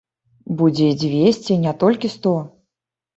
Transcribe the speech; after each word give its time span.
Будзе 0.61 0.87
і 0.93 0.95
дзвесце, 1.01 1.57
не 1.65 1.73
толькі 1.83 2.11
сто! 2.15 2.33